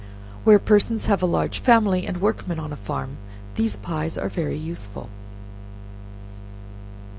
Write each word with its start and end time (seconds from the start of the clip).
Where 0.45 0.57
persons 0.57 1.05
have 1.05 1.21
a 1.21 1.27
large 1.27 1.59
family, 1.59 2.07
and 2.07 2.19
workmen 2.21 2.57
on 2.59 2.73
a 2.73 2.75
farm, 2.75 3.17
these 3.53 3.77
pies 3.77 4.17
are 4.17 4.29
very 4.29 4.57
useful. 4.57 5.11